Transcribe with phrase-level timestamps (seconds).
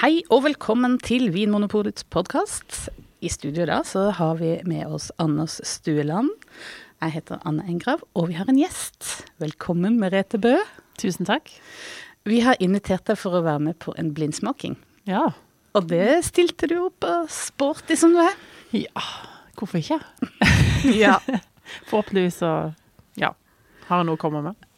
[0.00, 2.86] Hei og velkommen til Vinmonopolets podkast.
[3.20, 6.30] I studio da så har vi med oss Anders Stueland.
[7.04, 9.26] Jeg heter Anne Engrav, og vi har en gjest.
[9.44, 10.54] Velkommen, Merete Bø.
[10.96, 11.52] Tusen takk.
[12.24, 14.78] Vi har invitert deg for å være med på en blindsmaking.
[15.04, 15.34] Ja.
[15.76, 18.40] Og det stilte du opp og sporty som du er.
[18.72, 19.04] Ja,
[19.60, 20.00] hvorfor ikke?
[21.04, 21.18] Ja.
[21.92, 22.54] Forhåpentligvis så
[23.20, 23.34] ja,
[23.90, 24.69] har jeg noe å komme med.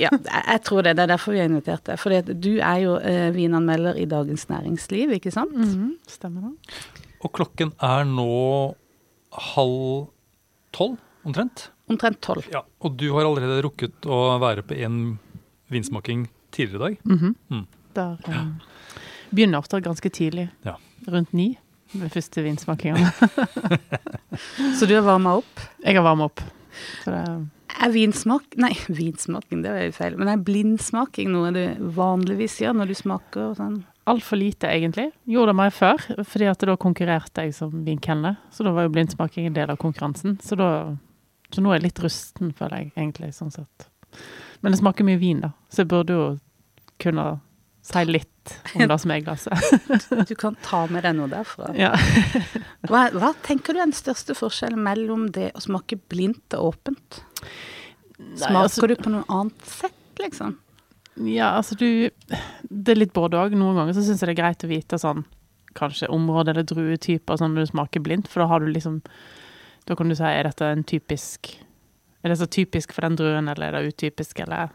[0.00, 0.94] Ja, jeg tror det.
[0.96, 1.98] Det er derfor vi har invitert deg.
[2.00, 5.52] For du er jo eh, vinanmelder i Dagens Næringsliv, ikke sant?
[5.56, 6.78] Mhm, Stemmer det.
[7.20, 8.28] Og klokken er nå
[9.54, 10.08] halv
[10.72, 10.96] tolv,
[11.26, 11.68] omtrent.
[11.90, 12.46] Omtrent tolv.
[12.52, 12.62] Ja.
[12.80, 15.18] Og du har allerede rukket å være på en
[15.70, 17.00] vinsmaking tidligere i dag.
[17.04, 17.34] Mhm.
[17.50, 17.66] Mm.
[17.98, 18.54] Der um,
[19.34, 20.48] begynner ofte ganske tidlig.
[20.64, 20.76] Ja.
[21.10, 21.58] Rundt ni
[21.92, 23.10] med første vinsmakingene.
[24.78, 25.64] Så du har varma opp.
[25.84, 26.40] Jeg har varma opp.
[27.04, 27.46] Så det, Er
[27.88, 30.18] vinsmak Nei, vinsmaking, det var jo feil.
[30.20, 31.62] Men er blindsmaking noe du
[31.96, 33.80] vanligvis gjør når du smaker og sånn?
[34.10, 35.10] Altfor lite, egentlig.
[35.30, 38.40] Gjorde det meg før, fordi at da konkurrerte jeg som vinkelner.
[38.52, 40.38] Så da var jo blindsmaking en del av konkurransen.
[40.42, 40.70] Så, da,
[41.52, 43.86] så nå er jeg litt rusten, føler jeg egentlig, sånn sett.
[44.60, 46.26] Men det smaker mye vin, da, så jeg burde jo
[47.00, 47.28] kunne
[47.86, 50.26] si litt om det som er i glasset.
[50.28, 51.70] Du kan ta med deg noe derfra.
[51.78, 51.92] Ja.
[52.88, 57.22] Hva, hva tenker du er den største forskjellen mellom det å smake blindt og åpent?
[58.36, 60.58] Smaker altså- du på noe annet sett, liksom?
[61.16, 62.10] ja, altså du
[62.68, 63.56] Det er litt både òg.
[63.58, 65.24] Noen ganger så syns jeg det er greit å vite sånn
[65.74, 69.00] kanskje område eller druetyper sånn når du smaker blindt, for da har du liksom
[69.86, 71.56] Da kan du si er dette en typisk
[72.22, 74.70] Er det så typisk for den druen, eller er det utypisk, eller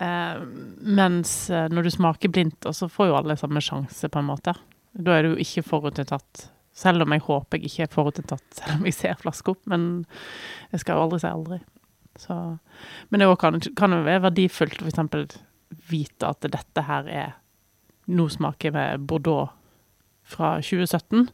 [0.00, 0.42] eh,
[0.82, 4.54] Mens eh, når du smaker blindt, så får jo alle samme sjanse, på en måte.
[4.92, 6.50] Da er du jo ikke forutinntatt.
[6.76, 9.62] Selv om jeg håper jeg ikke er forutinntatt, selv om jeg ser flaska opp.
[9.66, 10.04] Men
[10.74, 11.58] jeg skal jo aldri si aldri.
[12.18, 12.34] Så,
[13.10, 15.38] men det kan, kan jo være verdifullt å f.eks.
[15.90, 17.34] vite at dette her er
[18.08, 19.52] noe smaker med Bordeaux
[20.28, 21.28] fra 2017.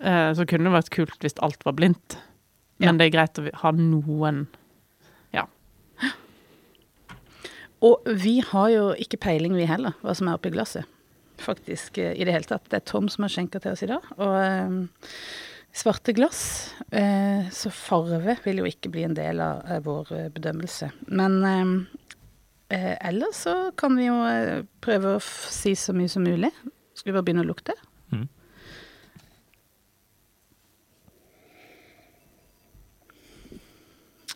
[0.00, 2.18] Eh, så kunne det vært kult hvis alt var blindt.
[2.78, 2.98] Men Ja.
[2.98, 4.46] det er greit å ha noen
[7.84, 10.86] Og vi har jo ikke peiling, vi heller, hva som er oppi glasset.
[11.38, 12.64] Faktisk eh, i det hele tatt.
[12.70, 14.08] Det er Tom som har skjenka til oss i dag.
[14.18, 15.12] Og eh,
[15.72, 20.90] svarte glass, eh, så farve vil jo ikke bli en del av vår eh, bedømmelse.
[21.12, 21.38] Men
[22.68, 24.18] eh, ellers så kan vi jo
[24.84, 26.50] prøve å si så mye som mulig.
[26.94, 27.76] Skal vi bare begynne å lukte?
[28.12, 28.28] Mhm.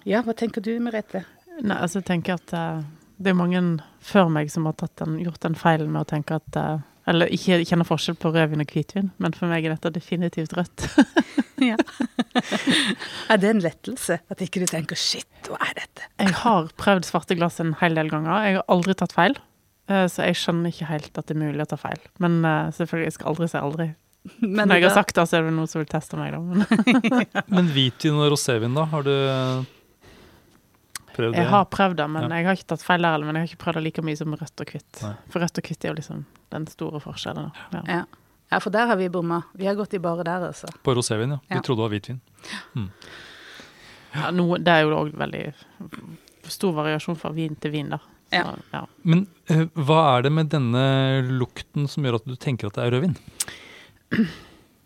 [0.03, 1.23] Ja, hva tenker du, Merete?
[1.61, 2.81] Nei, altså jeg tenker at uh,
[3.23, 3.61] det er mange
[4.03, 7.27] før meg som har tatt den, gjort den feilen med å tenke at eh, Eller
[7.35, 10.89] ikke kjenner forskjell på rødvin og hvitvin, men for meg er dette definitivt rødt.
[11.63, 11.77] Ja.
[13.31, 14.17] er det en lettelse?
[14.33, 16.09] At ikke du tenker 'shit, hva er dette'?
[16.19, 18.33] Jeg har prøvd svarte glass en hel del ganger.
[18.49, 19.37] Jeg har aldri tatt feil.
[19.89, 22.01] eh, Så jeg skjønner ikke helt at det er mulig å ta feil.
[22.19, 23.87] Men eh, selvfølgelig, jeg skal aldri si aldri.
[24.43, 26.41] Men Når jeg har sagt det, så er det noen som vil teste meg, da.
[26.41, 28.85] Men Men hvitvin og rosévin, da?
[28.91, 29.15] Har du
[31.17, 31.41] prøvd det?
[31.43, 32.37] jeg har prøvd det, men Ja.
[32.37, 33.27] jeg har ikke tatt feil der heller.
[33.27, 35.03] Men jeg har ikke prøvd det like mye som rødt og hvitt.
[35.31, 37.51] For rødt og hvitt er jo liksom den store forskjellen.
[37.73, 37.83] Ja.
[37.89, 38.05] Ja.
[38.53, 39.43] ja, for der har vi bomma.
[39.55, 40.69] Vi har gått i bare der, altså.
[40.85, 41.39] På rosévin, ja.
[41.51, 41.57] Ja.
[41.57, 42.21] Du trodde det var hvitvin.
[44.15, 45.45] Ja, No, det er jo òg veldig
[46.53, 47.99] stor variasjon fra vin til vin, da.
[48.33, 48.55] Så, Ja.
[48.73, 48.87] ja.
[49.05, 50.83] Men uh, hva er det med denne
[51.29, 53.17] lukten som gjør at du tenker at det er rødvin?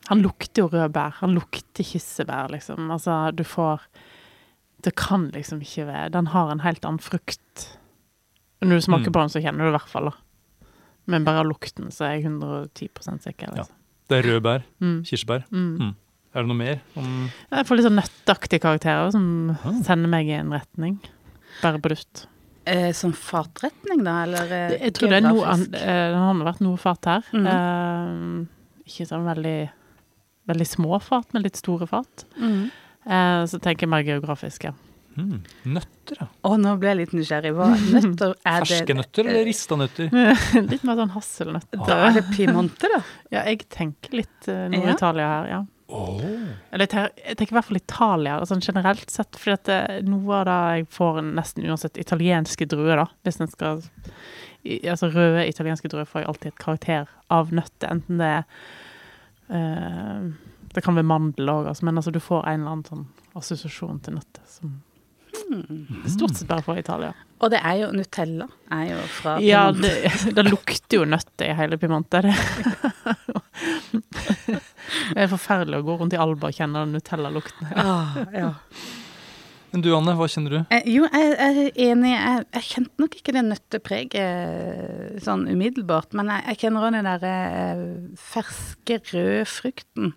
[0.09, 1.17] Han lukter jo rødbær.
[1.21, 2.91] Han lukter kirsebær, liksom.
[2.95, 3.81] Altså, du får
[4.83, 7.67] Det kan liksom ikke være Den har en helt annen frukt.
[8.63, 9.13] Når du smaker Mm.
[9.13, 10.17] på den, så kjenner du det i hvert fall, da.
[11.07, 13.49] Men bare av lukten så er jeg 110% sikker.
[13.49, 13.63] Ja.
[13.63, 13.75] Liksom.
[14.09, 15.03] Det er rød bær, Mm.
[15.05, 15.45] kirsebær.
[15.51, 15.79] Mm.
[15.79, 15.95] Mm.
[16.35, 16.81] Er det noe mer?
[16.97, 19.73] Om Jeg får litt sånn nøtteaktige karakterer som Ah.
[19.83, 20.99] sender meg i en retning.
[21.63, 22.27] Bare på luft.
[22.67, 25.75] Eh, som fatretning, da, eller eh, Jeg tror det er noe geografisk?
[25.75, 27.23] eh, Det har vært noe fat her.
[27.33, 27.47] Mm.
[27.47, 28.47] Eh,
[28.87, 29.71] ikke sånn veldig
[30.49, 32.25] Veldig små fat, men litt store fat.
[32.41, 32.71] Mhm.
[33.06, 34.72] Eh, så tenker jeg mer geografisk, ja.
[35.15, 35.39] mm,
[35.77, 36.27] nøtter, ja.
[36.27, 37.53] Å, nå ble jeg litt nysgjerrig.
[37.55, 38.72] Hva nøtter er det?
[38.72, 40.11] Ferske nøtter eller rista nøtter?
[40.72, 41.87] litt mer sånn hasselnøtter.
[41.87, 43.00] Da er det Piemonte, da.
[43.37, 45.63] Ja, jeg tenker litt uh, Nord-Italia her, ja.
[45.86, 46.22] Åh.
[46.75, 49.39] Eller jeg tenker, i hvert fall Italia, sånn generelt sett.
[49.39, 49.78] at det,
[50.09, 53.07] noe av det jeg får nesten uansett italienske druer, da.
[53.22, 53.84] Hvis en skal
[54.66, 57.92] i, Altså røde italienske druer får jeg alltid et karakter av nøtter.
[57.92, 58.42] Enten det er
[59.54, 60.27] eh,
[60.77, 63.07] Det kan være mandel òg, altså, men altså du får en eller annen sånn
[63.41, 64.75] assosiasjon til nøtter som
[66.09, 67.13] stort sett bare fra Italia.
[67.45, 68.47] Og det er jo Nutella.
[68.73, 69.93] Er jo fra Ja, det,
[70.37, 72.23] det lukter jo nøtter i hele Pimante.
[72.25, 72.34] Det.
[75.15, 77.72] det er forferdelig å gå rundt i Alba og kjenne den Nutella-lukten.
[77.77, 78.53] Ah, ja.
[79.72, 80.59] Men du Anne, hva kjenner du?
[80.72, 82.13] Eh, jo, jeg, jeg er enig.
[82.15, 86.17] Jeg, jeg kjente nok ikke det nøttepreget sånn umiddelbart.
[86.17, 87.83] Men jeg, jeg kjenner òg den derre eh,
[88.21, 90.15] ferske, røde frukten.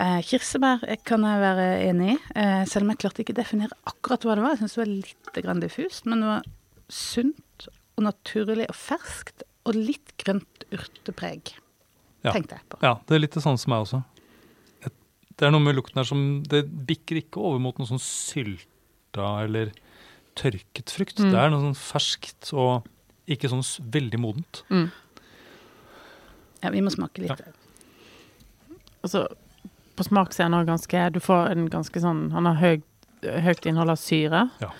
[0.00, 3.40] Eh, kirsebær eh, kan jeg være enig i, eh, selv om jeg klarte ikke å
[3.42, 4.54] definere akkurat hva det var.
[4.54, 6.46] Jeg syns det var litt grann diffust, men det var
[6.88, 7.66] sunt
[7.98, 9.44] og naturlig og ferskt.
[9.68, 11.52] Og litt grønt urtepreg,
[12.24, 12.32] Ja.
[12.32, 12.78] tenkte jeg på.
[12.82, 14.04] Ja, det er litt det samme som meg også.
[15.36, 19.44] Det er noe med lukten her som Det bikker ikke over mot noe sånn sylta
[19.44, 19.72] eller
[20.36, 21.18] tørket frukt.
[21.18, 21.30] Mm.
[21.30, 22.86] Det er noe sånn ferskt og
[23.26, 24.62] ikke sånn veldig modent.
[24.70, 24.90] Mm.
[26.62, 27.42] Ja, vi må smake litt.
[29.02, 29.26] Altså,
[29.96, 32.84] på smak så er han òg ganske Du får en ganske sånn Han har høyt,
[33.22, 34.44] høyt innhold av syre.
[34.62, 34.70] Ja.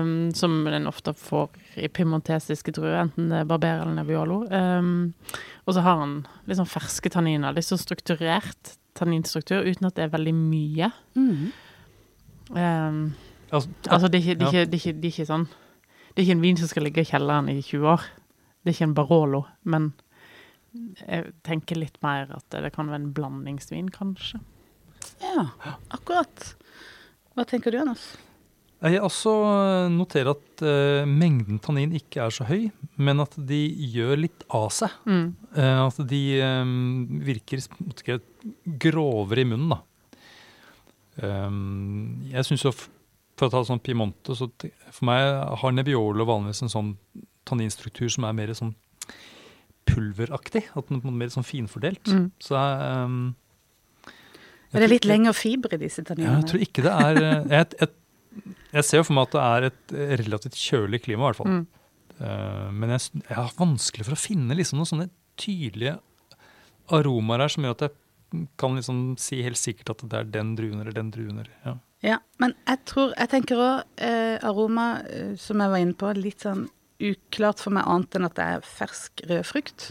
[0.00, 4.40] um, som en ofte får i piemontesiske druer, enten det er barber eller nebbiolo.
[4.50, 5.12] Um,
[5.66, 6.16] og så har han
[6.46, 7.54] litt sånn ferske tanniner.
[7.54, 10.90] Litt sånn strukturert tanninstruktur, uten at det er veldig mye.
[11.18, 11.52] Mm.
[12.54, 13.14] Um,
[13.54, 14.62] Altså, altså, det er, ikke, det, er Ja.
[14.64, 16.82] ikke, det, er ikke, det er ikke sånn Det er ikke en vin som skal
[16.88, 18.02] ligge i kjelleren i 20 år.
[18.64, 19.92] Det er ikke en Barolo, men
[20.74, 24.40] jeg tenker litt mer at det kan være en blandingsvin, kanskje.
[25.22, 25.48] Ja,
[25.94, 26.54] akkurat.
[27.34, 28.14] Hva tenker du, Anders?
[28.84, 29.32] Jeg også
[29.88, 32.66] noterer at uh, mengden tannin ikke er så høy,
[33.00, 33.60] men at de
[33.94, 34.92] gjør litt av seg.
[35.08, 35.28] Mm.
[35.56, 36.74] Uh, at de um,
[37.24, 37.64] virker
[38.82, 39.80] grovere i munnen, da.
[41.22, 42.74] Um, jeg syns jo,
[43.38, 45.22] for å ta sånn Piemonte, så for meg
[45.62, 46.92] har Nebbiolo vanligvis en sånn
[47.48, 48.74] tanninstruktur som er mer sånn
[49.94, 50.66] pulveraktig.
[50.74, 52.04] At den er mer sånn finfordelt.
[52.10, 52.28] Mm.
[52.42, 53.18] Så um,
[54.04, 57.52] jeg Er det litt lengre fiber i disse Ja, jeg tror ikke det er eh,
[57.52, 59.94] jeg, jeg, jeg ser jo for meg at det er et
[60.24, 61.52] relativt kjølig klima, i hvert fall.
[61.52, 61.66] Mm.
[62.14, 65.08] Uh, men jeg, jeg har vanskelig for å finne liksom noen sånne
[65.40, 65.96] tydelige
[66.94, 70.54] aromaer her som gjør at jeg kan liksom si helt sikkert at det er den
[70.58, 71.40] druen eller den druen.
[71.42, 71.76] Eller, ja.
[72.04, 76.10] Ja, men jeg tror Jeg tenker òg eh, aroma, eh, som jeg var inne på,
[76.18, 76.66] litt sånn
[77.04, 79.90] uklart for meg annet enn at det er fersk rød frukt.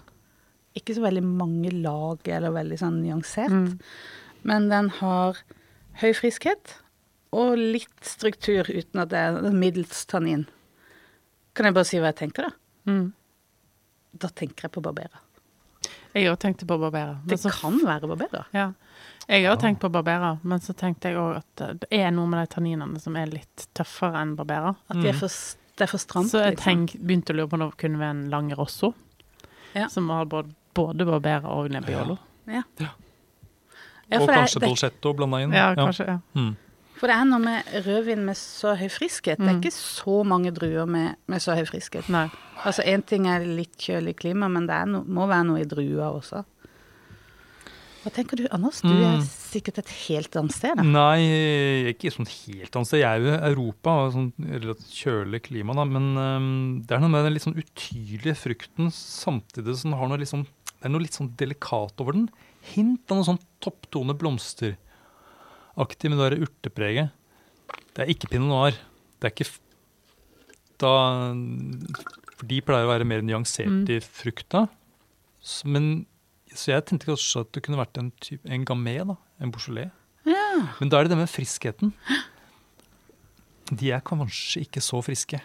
[0.77, 3.53] Ikke så veldig mange lag eller veldig sånn nyansert.
[3.53, 3.79] Mm.
[4.49, 5.37] Men den har
[6.01, 6.77] høy friskhet
[7.33, 10.47] og litt struktur uten at det er middels tannin.
[11.53, 12.89] Kan jeg bare si hva jeg tenker, da?
[12.89, 13.11] Mm.
[14.17, 15.21] Da tenker jeg på Barbera.
[16.13, 17.15] Jeg òg tenkte på Barbera.
[17.25, 18.45] Det så- kan være Barbera.
[18.53, 18.73] Ja.
[19.27, 22.47] Jeg har tenkt på Barbera, men så tenkte jeg òg at det er noe med
[22.47, 24.75] de tanninene som er litt tøffere enn Barbera.
[24.89, 25.19] At de er Mm.
[25.19, 25.29] for,
[25.77, 26.29] det er for stramt.
[26.31, 26.63] Så jeg liksom.
[26.87, 28.93] tenk, begynte å lure på om det kunne være en lang rosso.
[29.73, 29.87] Ja.
[29.89, 32.17] Som har både, både Barbera og Nebbiolo.
[32.47, 32.61] Ja,
[34.19, 35.53] og det, er- kanskje det, dolcetto blanda inn.
[35.55, 36.05] Ja, kanskje.
[36.07, 36.19] Ja.
[36.35, 36.55] Mm.
[36.99, 39.37] for det er noe med rødvin med så høy friskhet.
[39.41, 39.61] Det er Mm.
[39.61, 42.07] ikke så mange druer med, med så høy friskhet.
[42.09, 42.29] Nei.
[42.63, 45.65] Altså Én ting er litt kjølig klima, men det er no, må være noe i
[45.65, 46.45] drua også.
[48.03, 48.81] Hva tenker du, Anders?
[48.83, 49.21] Du er Mm.
[49.23, 50.75] sikkert et helt annet sted.
[50.75, 50.83] Da.
[50.83, 51.19] Nei,
[51.93, 52.99] ikke sånn helt annet sted.
[52.99, 55.85] Jeg er jo i Europa og sånn relativt kjølig klima, da.
[55.85, 60.07] Men um, det er noe med den litt sånn utydelige frukten samtidig som den har
[60.11, 62.25] noe litt sånn Det er noe litt sånn delikat over den.
[62.75, 67.11] Hint av noe sånn topptone blomsteraktig med det der urtepreget.
[67.95, 68.75] Det er ikke pinot noir.
[69.21, 69.47] Det er ikke
[70.83, 70.91] da
[72.35, 73.89] For de pleier å være mer nyansert Mm.
[73.89, 74.67] i frukta.
[75.63, 76.05] Men,
[76.55, 79.17] så jeg tenkte kanskje at det kunne vært en, type, en gamé, da.
[79.41, 79.91] En Beaujolais.
[80.27, 80.43] Ja.
[80.79, 81.93] Men da er det det med friskheten.
[83.73, 85.39] De er kanskje ikke så friske.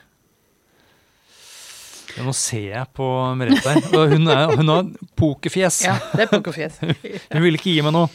[2.16, 3.06] Ja, nå ser jeg på
[3.38, 4.08] Merete her.
[4.10, 4.86] Hun, er, hun har
[5.18, 5.82] pokerfjes.
[5.86, 6.78] ja, det er pokerfjes.
[7.34, 8.08] Hun vil ikke gi meg noe.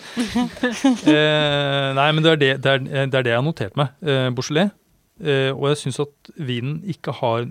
[1.13, 3.93] Eh, nei, men det er det, det, er, det er jeg har notert meg.
[4.03, 4.73] Eh, Beaujolais.
[5.21, 7.45] Eh, og jeg syns at vinen ikke har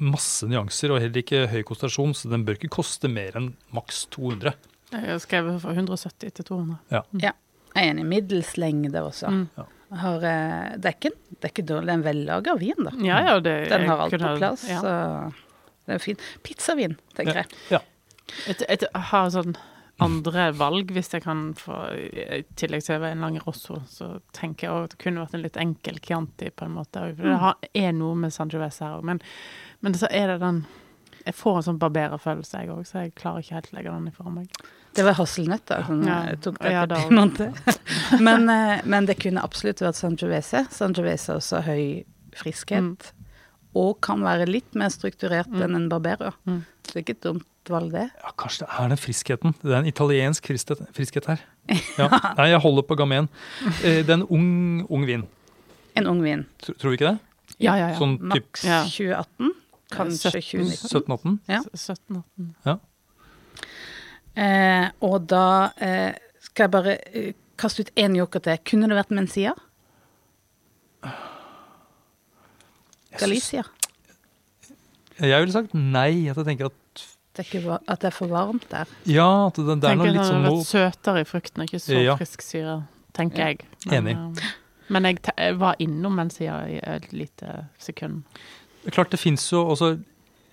[0.00, 4.06] masse nyanser, og heller ikke høy konsentrasjon, så den bør ikke koste mer enn maks
[4.16, 4.56] 200.
[4.90, 6.80] Jeg har skrevet fra 170 til 200.
[7.20, 7.34] Jeg
[7.76, 8.06] er enig.
[8.10, 9.30] Middels lengde også.
[9.30, 9.68] Mm.
[10.00, 11.86] Har, eh, det, er ikke, det er ikke dårlig.
[11.86, 12.94] Det er en vellaga vin, da.
[13.02, 14.66] Ja, ja, det, Den har alt på plass.
[14.70, 14.80] Ja.
[14.82, 14.94] Så
[15.86, 16.20] det er fin.
[16.46, 17.60] Pizzavin, tenker jeg.
[17.70, 17.86] Jeg,
[18.46, 19.56] Et, et, har sånn
[20.00, 24.86] andre valg, hvis jeg kan få I tillegg til en lang rosso, så tenker jeg
[24.86, 27.02] at det kunne vært en litt enkel Chianti på en måte.
[27.18, 29.20] For det har, er noe med Sangiovese her òg, men,
[29.82, 30.66] men så er det den
[31.26, 34.06] Jeg får en sånn barbererfølelse, jeg òg, så jeg klarer ikke helt å legge den
[34.08, 34.46] ifra meg.
[34.96, 36.22] Det var hasselnøtter som Ja.
[36.30, 37.02] eh, tok det Ja, da-
[38.20, 40.62] men, eh, men det kunne absolutt vært Sangiovese.
[40.72, 42.80] Sangiovese er også høy friskhet.
[43.12, 43.26] Mm.
[43.76, 46.32] Og kan være litt mer strukturert enn en Barbero.
[46.48, 46.64] Mm.
[46.82, 48.10] Så det er ikke et dumt valg, det.
[48.24, 49.54] Ja, Kanskje det er den friskheten.
[49.62, 51.40] Det er en italiensk friskhet, friskhet her.
[52.00, 52.08] Ja.
[52.38, 53.28] Nei, jeg holder på gamen.
[53.84, 55.26] Eh, Det er en ung, ung vin.
[55.94, 56.46] En ung vin.
[56.64, 57.18] Tror, tror du ikke det?
[57.60, 57.98] Ja, ja, ja.
[58.00, 59.52] Sånn typ Maks 2018.
[59.90, 60.86] Kanskje 2019.
[60.86, 61.38] 17-18?
[61.50, 61.60] Ja.
[61.74, 62.78] 17-18.
[64.40, 65.44] Eh, og da
[65.82, 66.14] eh,
[66.46, 68.58] skal jeg bare eh, kaste ut én joker til.
[68.70, 69.54] Kunne det vært Mencia?
[73.18, 73.64] Galicia?
[75.20, 76.28] Jeg ville sagt nei.
[76.30, 77.02] At jeg tenker at
[77.36, 78.88] Det er ikke, at det er for varmt der?
[79.06, 81.78] ja, at det, det er noe litt sånn hadde noe vært søtere i frukten, ikke
[81.82, 82.16] så Ja.
[82.18, 82.78] frisk syre,
[83.16, 83.46] tenker Ja.
[83.52, 83.66] jeg.
[83.86, 84.16] Men, Enig.
[84.42, 84.50] eh,
[84.90, 88.24] Men jeg, jeg var innom den i et lite sekund.
[88.80, 89.92] Det er klart det fins jo også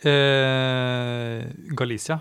[0.08, 1.46] eh,
[1.78, 2.20] Galicia,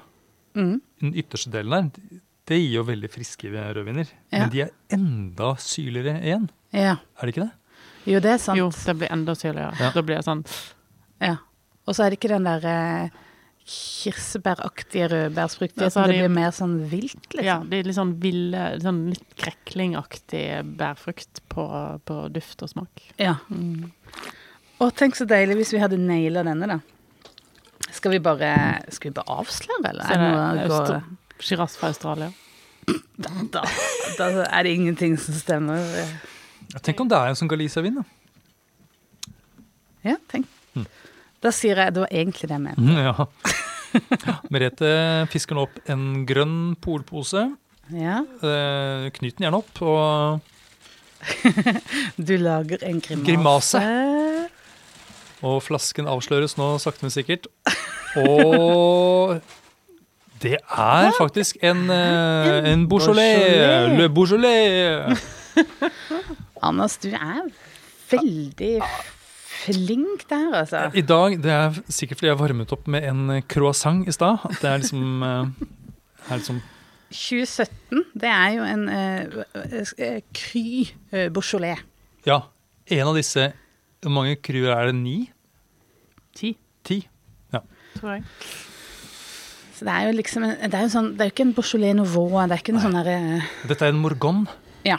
[0.57, 0.81] Mm.
[1.03, 2.21] den ytterste delen der.
[2.49, 4.07] Det gir jo veldig friske rødviner.
[4.33, 4.39] Ja.
[4.47, 6.47] Men de er enda syrligere igjen.
[6.73, 6.95] Ja.
[7.21, 7.53] Er det ikke det?
[8.07, 8.57] Jo, det er sant.
[8.59, 9.75] Jo, det blir enda syrligere.
[9.83, 9.91] Ja.
[9.93, 10.45] Da blir det sånn
[11.21, 11.37] Ja.
[11.87, 13.11] Og så er det ikke den der eh,
[13.67, 15.83] kirsebæraktige rødbærsfruktigheten.
[15.85, 17.45] Ja, så det blir mer sånn vilt, liksom.
[17.45, 20.45] Ja, det er litt sånn ville, sånn litt kreklingaktig
[20.79, 21.67] bærfrukt på,
[22.07, 23.03] på duft og smak.
[23.19, 23.37] Ja.
[24.85, 26.80] Og tenk så deilig hvis vi hadde naila denne, da.
[27.97, 28.50] Skal vi bare,
[28.92, 30.04] skal vi bare avsløre, eller?
[30.04, 32.30] Så det er det å Shiraz fra Australia.
[33.25, 33.62] da, da,
[34.18, 35.80] da er det ingenting som stemmer.
[36.85, 38.04] Tenk om det er en sånn Galicia-vin, da.
[40.06, 40.49] Ja, tenk.
[40.76, 40.87] Mm.
[41.42, 42.85] Da sier jeg det var egentlig det jeg mente.
[42.85, 43.26] Mhm, ja.
[44.52, 44.90] Merete
[45.33, 47.47] fisker nå opp en grønn polpose.
[47.95, 48.21] Ja.
[48.42, 50.45] Eh, knyt den gjerne opp, og
[52.28, 53.26] Du lager en grimase.
[53.26, 53.83] Grimase.
[55.45, 57.49] Og flasken avsløres nå sakte, men sikkert.
[58.16, 59.37] Og
[60.43, 63.99] det er faktisk en, eh, en Beaujolais.
[63.99, 65.19] Le Beaujolais.
[66.66, 67.45] Anders, du er
[68.11, 68.81] veldig
[69.66, 70.90] flink der, altså.
[70.95, 74.38] I dag, Det er sikkert fordi jeg varmet opp med en croissant i stad.
[74.45, 75.47] at Det er liksom, eh,
[76.31, 76.62] er liksom
[77.11, 81.78] 2017, det er jo en uh, uh, Cry uh, Beaujolais.
[82.26, 82.40] Ja.
[82.87, 83.52] En av disse
[84.05, 84.95] Hvor mange kruer er det?
[84.99, 85.17] Ni?
[86.37, 87.00] Ti, Ti?
[87.55, 87.61] ja.
[87.97, 88.25] tror jeg.
[89.76, 91.53] Så det er jo liksom en, det er jo sånn, det er jo ikke en
[91.57, 93.17] Beaujolais Nouveau, det er ikke en sånn derre
[93.69, 94.47] Dette er en Morgon.
[94.88, 94.97] Ja.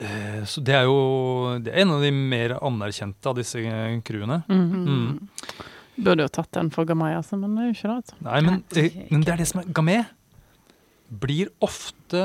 [0.00, 3.60] Eh, Så det er jo det er en av de mer anerkjente av disse
[4.04, 4.42] crewene.
[4.48, 4.88] Mm -hmm.
[4.88, 5.28] Mm.
[6.04, 7.96] Burde jo tatt den for Gamay, altså, men det er jo ikke det.
[7.96, 8.14] Altså.
[8.20, 10.04] Nei, men, Nei, eh, men det er det som er Gamay.
[11.08, 12.20] Blir ofte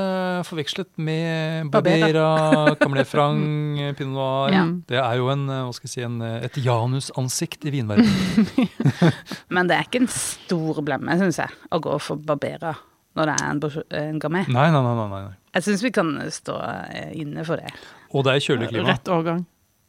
[0.48, 2.74] forvekslet med Barbera.
[2.80, 3.40] Camelé-Frang,
[3.76, 4.54] Franc, Pinot Noir.
[4.54, 4.64] Ja.
[4.88, 8.70] Det er jo en, eh, hva skal jeg si, en, eh, et janusansikt i vinverdenen.
[9.54, 12.74] Men det er ikke en stor blemme, syns jeg, å gå for Barbera
[13.18, 13.62] når det er en,
[14.00, 14.46] en Gamay.
[14.48, 14.96] Nei, nei, nei.
[14.96, 15.38] nei, nei.
[15.56, 16.58] Jeg syns vi kan stå
[16.94, 17.72] eh, inne for det.
[18.14, 18.92] Og det er kjølig klima.
[18.94, 19.42] Rett årgang.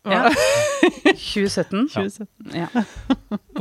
[0.10, 0.24] Ja.
[1.14, 1.86] 2017.
[1.94, 2.02] Ja.
[2.10, 2.58] 2017.
[2.58, 2.68] Ja.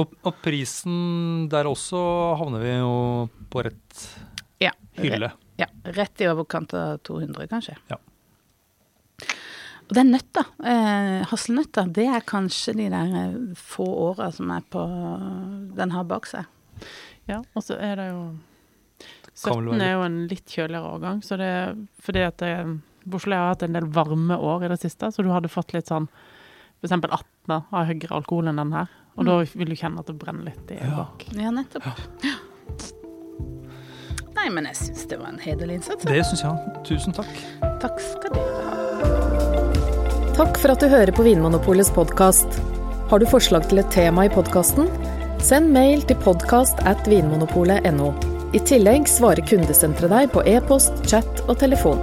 [0.01, 2.01] Og, og prisen der også
[2.41, 2.95] havner vi jo
[3.53, 4.05] på rett
[4.61, 4.73] ja.
[5.01, 5.33] hylle.
[5.61, 7.77] Ja, rett i overkant av 200, kanskje.
[7.91, 7.99] Ja.
[9.91, 14.63] Og den nøtta, eh, hasselnøtta, det er kanskje de der eh, få åra som er
[14.71, 14.85] på
[15.77, 16.47] den har bak seg.
[17.27, 18.21] Ja, og så er det jo
[19.41, 21.75] Kan 17 er jo en litt kjøligere årgang, så det er
[22.05, 22.53] fordi at det,
[23.07, 25.89] Beaujolais har hatt en del varme år i det siste, så du hadde fått litt
[25.89, 26.09] sånn
[26.85, 30.19] eksempel 18 av høyere alkohol enn den her, og da vil du kjenne at det
[30.21, 31.03] brenner litt i Ja.
[31.03, 31.27] bak.
[31.35, 31.89] Ja, nettopp.
[31.89, 32.37] Ja.
[34.41, 36.07] Nei, men jeg syns det var en hederlig innsats.
[36.09, 36.71] Det syns jeg.
[36.89, 37.33] Tusen takk.
[37.83, 38.77] Takk skal dere ha.
[40.39, 42.57] Takk for at du hører på Vinmonopolets podkast.
[43.11, 44.89] Har du forslag til et tema i podkasten?
[45.45, 48.15] Send mail til podkast at vinmonopolet.no.
[48.57, 52.01] I tillegg svarer kundesenteret deg på e-post, chat og telefon.